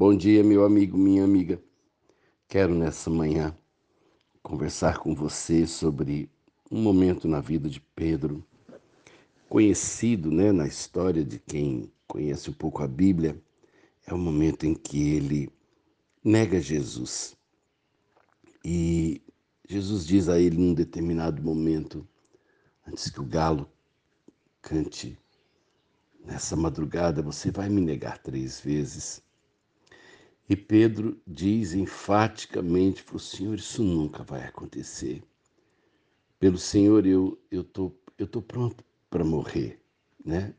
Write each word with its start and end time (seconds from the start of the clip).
Bom 0.00 0.16
dia, 0.16 0.42
meu 0.42 0.64
amigo, 0.64 0.96
minha 0.96 1.22
amiga. 1.22 1.62
Quero 2.48 2.74
nessa 2.74 3.10
manhã 3.10 3.54
conversar 4.42 4.96
com 4.96 5.14
você 5.14 5.66
sobre 5.66 6.30
um 6.70 6.80
momento 6.80 7.28
na 7.28 7.38
vida 7.38 7.68
de 7.68 7.82
Pedro, 7.94 8.42
conhecido 9.46 10.30
né, 10.30 10.52
na 10.52 10.66
história 10.66 11.22
de 11.22 11.38
quem 11.38 11.92
conhece 12.08 12.48
um 12.48 12.52
pouco 12.54 12.82
a 12.82 12.88
Bíblia. 12.88 13.38
É 14.06 14.14
o 14.14 14.16
momento 14.16 14.64
em 14.64 14.72
que 14.72 15.06
ele 15.16 15.50
nega 16.24 16.62
Jesus. 16.62 17.36
E 18.64 19.20
Jesus 19.68 20.06
diz 20.06 20.30
a 20.30 20.40
ele 20.40 20.56
num 20.56 20.72
determinado 20.72 21.42
momento, 21.42 22.08
antes 22.88 23.10
que 23.10 23.20
o 23.20 23.26
galo 23.26 23.70
cante, 24.62 25.18
nessa 26.24 26.56
madrugada 26.56 27.20
você 27.20 27.50
vai 27.50 27.68
me 27.68 27.82
negar 27.82 28.16
três 28.16 28.58
vezes. 28.62 29.22
E 30.50 30.56
Pedro 30.56 31.16
diz 31.24 31.74
enfaticamente 31.74 33.04
para 33.04 33.14
o 33.14 33.20
Senhor: 33.20 33.56
Isso 33.56 33.84
nunca 33.84 34.24
vai 34.24 34.42
acontecer. 34.42 35.22
Pelo 36.40 36.58
Senhor, 36.58 37.06
eu 37.06 37.40
estou 37.52 37.96
eu 38.18 38.26
tô 38.26 38.42
pronto 38.42 38.84
para 39.08 39.24
morrer. 39.24 39.80
Né? 40.24 40.52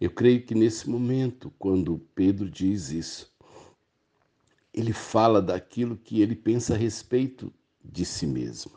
Eu 0.00 0.10
creio 0.10 0.42
que 0.46 0.54
nesse 0.54 0.88
momento, 0.88 1.52
quando 1.58 1.98
Pedro 2.14 2.48
diz 2.48 2.88
isso, 2.88 3.30
ele 4.72 4.94
fala 4.94 5.42
daquilo 5.42 5.98
que 5.98 6.22
ele 6.22 6.34
pensa 6.34 6.72
a 6.72 6.78
respeito 6.78 7.52
de 7.84 8.06
si 8.06 8.26
mesmo. 8.26 8.72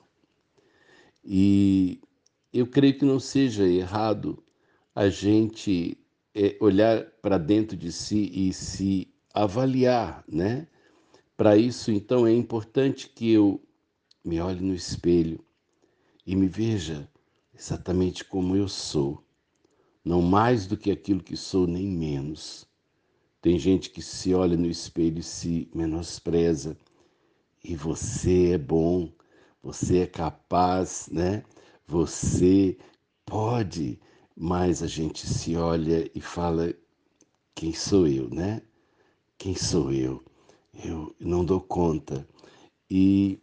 E 1.23 2.01
eu 2.51 2.67
creio 2.67 2.97
que 2.97 3.05
não 3.05 3.17
seja 3.17 3.65
errado 3.65 4.43
a 4.93 5.07
gente 5.07 5.97
é, 6.35 6.57
olhar 6.59 7.05
para 7.21 7.37
dentro 7.37 7.77
de 7.77 7.93
si 7.93 8.29
e 8.33 8.51
se 8.51 9.12
avaliar, 9.33 10.23
né? 10.27 10.67
Para 11.35 11.57
isso, 11.57 11.91
então, 11.91 12.27
é 12.27 12.31
importante 12.33 13.09
que 13.09 13.31
eu 13.31 13.61
me 14.23 14.39
olhe 14.39 14.61
no 14.61 14.73
espelho 14.73 15.43
e 16.25 16.35
me 16.35 16.47
veja 16.47 17.09
exatamente 17.53 18.23
como 18.23 18.55
eu 18.55 18.67
sou, 18.67 19.23
não 20.05 20.21
mais 20.21 20.67
do 20.67 20.77
que 20.77 20.91
aquilo 20.91 21.23
que 21.23 21.35
sou, 21.35 21.67
nem 21.67 21.87
menos. 21.87 22.67
Tem 23.41 23.59
gente 23.59 23.89
que 23.89 24.01
se 24.01 24.33
olha 24.33 24.55
no 24.55 24.67
espelho 24.67 25.19
e 25.19 25.23
se 25.23 25.69
menospreza, 25.73 26.77
e 27.63 27.75
você 27.75 28.51
é 28.51 28.57
bom, 28.57 29.11
você 29.61 29.99
é 29.99 30.07
capaz, 30.07 31.09
né? 31.11 31.43
Você 31.87 32.77
pode, 33.25 33.99
mas 34.35 34.83
a 34.83 34.87
gente 34.87 35.25
se 35.25 35.55
olha 35.55 36.09
e 36.13 36.21
fala: 36.21 36.73
quem 37.55 37.73
sou 37.73 38.07
eu, 38.07 38.29
né? 38.29 38.61
Quem 39.43 39.55
sou 39.55 39.91
eu? 39.91 40.23
Eu 40.85 41.13
não 41.19 41.43
dou 41.43 41.59
conta. 41.59 42.25
E 42.89 43.37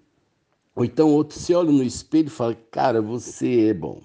ou 0.74 0.82
então 0.82 1.12
outro 1.12 1.38
se 1.38 1.52
olha 1.54 1.70
no 1.70 1.82
espelho 1.82 2.28
e 2.28 2.30
fala: 2.30 2.54
"Cara, 2.70 3.02
você 3.02 3.68
é 3.68 3.74
bom. 3.74 4.00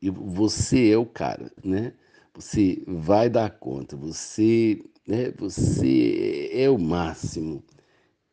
E 0.00 0.08
você 0.08 0.88
é 0.88 0.96
o 0.96 1.04
cara, 1.04 1.52
né? 1.62 1.92
Você 2.32 2.82
vai 2.86 3.28
dar 3.28 3.50
conta. 3.50 3.94
Você, 3.94 4.82
né? 5.06 5.30
Você 5.32 6.48
é 6.50 6.70
o 6.70 6.78
máximo." 6.78 7.62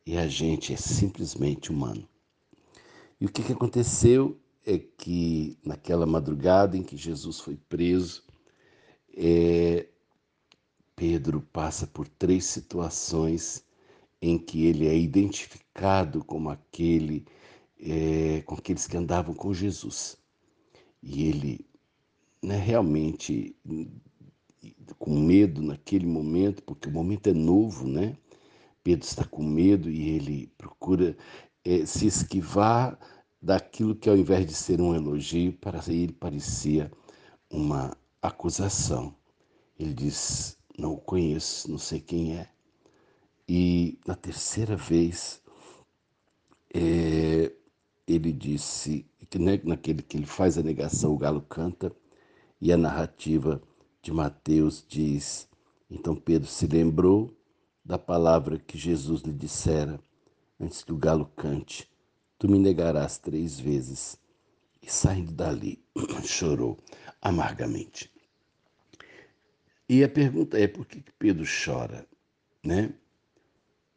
E 0.06 0.16
a 0.16 0.26
gente 0.26 0.72
é 0.72 0.76
simplesmente 0.78 1.70
humano. 1.70 2.08
E 3.20 3.26
o 3.26 3.28
que, 3.28 3.42
que 3.42 3.52
aconteceu 3.52 4.40
é 4.64 4.78
que 4.78 5.58
naquela 5.62 6.06
madrugada 6.06 6.78
em 6.78 6.82
que 6.82 6.96
Jesus 6.96 7.40
foi 7.40 7.58
preso, 7.68 8.24
é, 9.14 9.86
Pedro 11.00 11.40
passa 11.40 11.86
por 11.86 12.06
três 12.06 12.44
situações 12.44 13.64
em 14.20 14.36
que 14.38 14.66
ele 14.66 14.86
é 14.86 14.94
identificado 14.94 16.22
como 16.22 16.50
aquele, 16.50 17.24
é, 17.80 18.42
com 18.42 18.54
aqueles 18.54 18.86
que 18.86 18.98
andavam 18.98 19.34
com 19.34 19.54
Jesus. 19.54 20.18
E 21.02 21.24
ele 21.24 21.66
né, 22.42 22.58
realmente 22.58 23.56
com 24.98 25.18
medo 25.18 25.62
naquele 25.62 26.04
momento, 26.04 26.62
porque 26.64 26.90
o 26.90 26.92
momento 26.92 27.28
é 27.28 27.32
novo, 27.32 27.88
né? 27.88 28.14
Pedro 28.84 29.06
está 29.06 29.24
com 29.24 29.42
medo 29.42 29.88
e 29.88 30.10
ele 30.10 30.52
procura 30.58 31.16
é, 31.64 31.86
se 31.86 32.06
esquivar 32.06 32.98
daquilo 33.40 33.96
que, 33.96 34.10
ao 34.10 34.18
invés 34.18 34.44
de 34.44 34.52
ser 34.52 34.82
um 34.82 34.94
elogio, 34.94 35.54
para 35.54 35.80
ele 35.88 36.12
parecia 36.12 36.92
uma 37.48 37.96
acusação. 38.20 39.14
Ele 39.78 39.94
diz: 39.94 40.59
não 40.78 40.94
o 40.94 41.00
conheço, 41.00 41.70
não 41.70 41.78
sei 41.78 42.00
quem 42.00 42.36
é. 42.36 42.48
E 43.48 43.98
na 44.06 44.14
terceira 44.14 44.76
vez, 44.76 45.42
é, 46.72 47.52
ele 48.06 48.32
disse 48.32 49.06
que 49.28 49.38
né, 49.38 49.60
naquele 49.64 50.02
que 50.02 50.16
ele 50.16 50.26
faz 50.26 50.56
a 50.58 50.62
negação, 50.62 51.12
o 51.12 51.18
galo 51.18 51.42
canta, 51.42 51.92
e 52.60 52.72
a 52.72 52.76
narrativa 52.76 53.60
de 54.02 54.12
Mateus 54.12 54.84
diz: 54.86 55.48
então 55.90 56.14
Pedro 56.14 56.48
se 56.48 56.66
lembrou 56.66 57.36
da 57.84 57.98
palavra 57.98 58.58
que 58.58 58.78
Jesus 58.78 59.22
lhe 59.22 59.32
dissera 59.32 60.00
antes 60.58 60.84
que 60.84 60.92
o 60.92 60.96
galo 60.96 61.26
cante: 61.36 61.90
Tu 62.38 62.48
me 62.48 62.58
negarás 62.58 63.18
três 63.18 63.58
vezes. 63.58 64.16
E 64.80 64.90
saindo 64.90 65.32
dali, 65.32 65.82
chorou 66.24 66.78
amargamente. 67.20 68.10
E 69.92 70.04
a 70.04 70.08
pergunta 70.08 70.56
é: 70.56 70.68
por 70.68 70.86
que 70.86 71.02
Pedro 71.18 71.44
chora? 71.44 72.06
Né? 72.62 72.94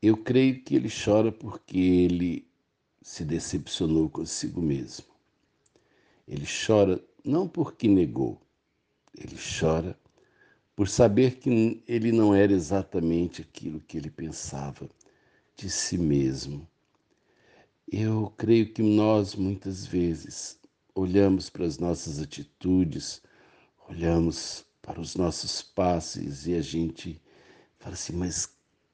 Eu 0.01 0.17
creio 0.17 0.59
que 0.63 0.75
ele 0.75 0.89
chora 0.89 1.31
porque 1.31 1.77
ele 1.77 2.47
se 2.99 3.23
decepcionou 3.23 4.09
consigo 4.09 4.59
mesmo. 4.59 5.05
Ele 6.27 6.47
chora 6.47 6.99
não 7.23 7.47
porque 7.47 7.87
negou, 7.87 8.41
ele 9.15 9.37
chora 9.37 9.95
por 10.75 10.87
saber 10.87 11.35
que 11.35 11.83
ele 11.87 12.11
não 12.11 12.33
era 12.33 12.51
exatamente 12.51 13.43
aquilo 13.43 13.79
que 13.79 13.95
ele 13.95 14.09
pensava 14.09 14.89
de 15.55 15.69
si 15.69 15.95
mesmo. 15.95 16.67
Eu 17.87 18.33
creio 18.35 18.73
que 18.73 18.81
nós 18.81 19.35
muitas 19.35 19.85
vezes 19.85 20.59
olhamos 20.95 21.51
para 21.51 21.65
as 21.65 21.77
nossas 21.77 22.19
atitudes, 22.19 23.21
olhamos 23.87 24.65
para 24.83 24.99
os 24.99 25.15
nossos 25.15 25.61
passos 25.61 26.45
e 26.45 26.53
a 26.53 26.61
gente 26.61 27.19
fala 27.79 27.95
assim, 27.95 28.13
mas 28.13 28.49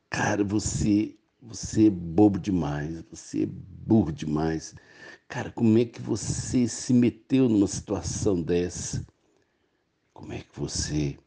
cara, 0.07 0.43
você, 0.43 1.17
você 1.41 1.87
é 1.87 1.89
bobo 1.89 2.39
demais, 2.39 3.03
você 3.09 3.43
é 3.43 3.47
burro 3.47 4.11
demais. 4.11 4.75
Cara, 5.27 5.51
como 5.51 5.77
é 5.79 5.85
que 5.85 5.99
você 5.99 6.67
se 6.67 6.93
meteu 6.93 7.49
numa 7.49 7.67
situação 7.67 8.39
dessa? 8.39 9.05
Como 10.13 10.31
é 10.31 10.39
que 10.41 10.59
você 10.59 11.17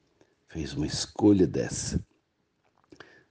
fez 0.47 0.75
uma 0.75 0.87
escolha 0.87 1.47
dessa? 1.47 2.05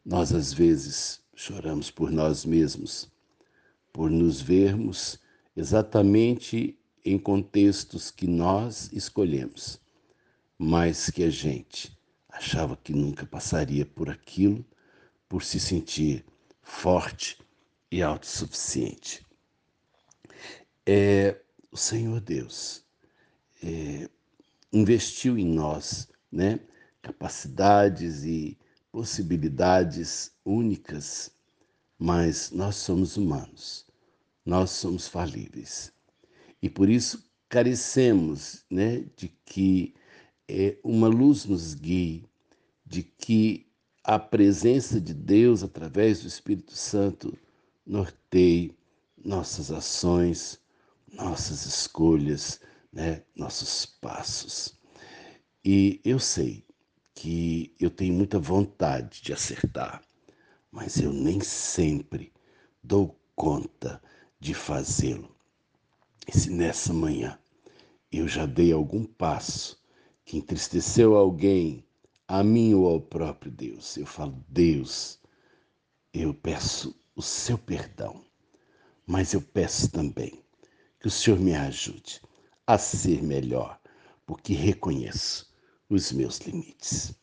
Nós 0.04 0.34
às 0.34 0.52
vezes 0.52 1.22
choramos 1.34 1.90
por 1.90 2.12
nós 2.12 2.44
mesmos, 2.44 3.10
por 3.94 4.10
nos 4.10 4.42
vermos 4.42 5.18
exatamente 5.56 6.78
em 7.06 7.18
contextos 7.18 8.12
que 8.12 8.28
nós 8.28 8.90
escolhemos 8.92 9.82
mas 10.64 11.10
que 11.10 11.24
a 11.24 11.30
gente 11.32 11.98
achava 12.30 12.78
que 12.78 12.94
nunca 12.94 13.26
passaria 13.26 13.84
por 13.84 14.12
aquilo 14.12 14.64
por 15.28 15.44
se 15.44 15.60
sentir 15.60 16.24
forte 16.62 17.40
e 17.90 18.04
autossuficiente. 18.04 19.26
É, 20.86 21.42
o 21.72 21.78
Senhor 21.78 22.22
Deus 22.22 22.86
é, 23.64 24.08
investiu 24.72 25.36
em 25.36 25.48
nós 25.48 26.08
né, 26.32 26.60
capacidades 27.02 28.24
e 28.24 28.56
possibilidades 28.92 30.32
únicas, 30.46 31.32
mas 31.98 32.52
nós 32.52 32.76
somos 32.76 33.18
humanos, 33.18 33.88
nós 34.46 34.70
somos 34.70 35.08
falíveis. 35.08 35.92
E 36.62 36.70
por 36.70 36.88
isso 36.88 37.28
carecemos 37.50 38.64
né, 38.70 39.06
de 39.18 39.28
que 39.44 39.96
uma 40.84 41.08
luz 41.08 41.46
nos 41.46 41.74
guie 41.74 42.26
de 42.86 43.04
que 43.04 43.68
a 44.04 44.18
presença 44.20 45.00
de 45.00 45.14
Deus 45.14 45.64
através 45.64 46.22
do 46.22 46.28
Espírito 46.28 46.74
Santo 46.74 47.38
norteie 47.86 48.76
nossas 49.24 49.72
ações, 49.72 50.60
nossas 51.14 51.66
escolhas, 51.66 52.60
né, 52.92 53.24
nossos 53.36 53.86
passos. 53.86 54.78
E 55.64 56.02
eu 56.04 56.20
sei 56.20 56.66
que 57.14 57.74
eu 57.80 57.90
tenho 57.90 58.14
muita 58.14 58.40
vontade 58.40 59.22
de 59.22 59.32
acertar, 59.32 60.02
mas 60.72 60.98
eu 60.98 61.14
nem 61.14 61.40
sempre 61.40 62.34
dou 62.84 63.20
conta 63.36 64.02
de 64.40 64.54
fazê-lo. 64.54 65.36
E 66.28 66.38
se 66.38 66.50
nessa 66.50 66.92
manhã 66.92 67.38
eu 68.12 68.28
já 68.28 68.46
dei 68.46 68.72
algum 68.72 69.06
passo 69.06 69.81
que 70.32 70.38
entristeceu 70.38 71.18
alguém, 71.18 71.84
a 72.26 72.42
mim 72.42 72.74
ou 72.74 72.88
ao 72.88 73.02
próprio 73.02 73.52
Deus. 73.52 73.98
Eu 73.98 74.06
falo, 74.06 74.42
Deus, 74.48 75.20
eu 76.14 76.34
peço 76.34 76.96
o 77.14 77.22
seu 77.22 77.58
perdão, 77.58 78.24
mas 79.06 79.34
eu 79.34 79.42
peço 79.42 79.92
também 79.92 80.42
que 81.02 81.08
o 81.08 81.12
Senhor 81.12 81.38
me 81.38 81.54
ajude 81.54 82.22
a 82.66 82.78
ser 82.78 83.22
melhor, 83.22 83.78
porque 84.26 84.54
reconheço 84.54 85.54
os 85.90 86.14
meus 86.14 86.38
limites. 86.38 87.14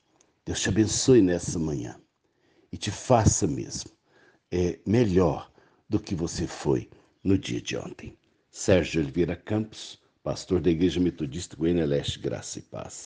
Deus 0.44 0.60
te 0.60 0.68
abençoe 0.68 1.22
nessa 1.22 1.58
manhã 1.58 1.98
e 2.70 2.76
te 2.76 2.90
faça 2.90 3.46
mesmo 3.46 3.90
é 4.52 4.78
melhor 4.84 5.50
do 5.88 5.98
que 5.98 6.14
você 6.14 6.46
foi 6.46 6.90
no 7.24 7.38
dia 7.38 7.62
de 7.62 7.74
ontem. 7.74 8.14
Sérgio 8.50 9.00
Oliveira 9.00 9.34
Campos, 9.34 9.98
pastor 10.22 10.60
da 10.60 10.70
Igreja 10.70 11.00
Metodista 11.00 11.56
Goiânia 11.56 11.86
Leste, 11.86 12.18
Graça 12.18 12.58
e 12.58 12.62
Paz. 12.62 12.96